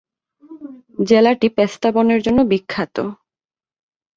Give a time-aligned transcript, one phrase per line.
[1.07, 2.95] জেলাটি পেস্তা বনের জন্যে বিখ্যাত।